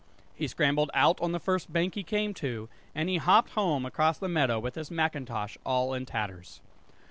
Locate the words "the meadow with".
4.17-4.73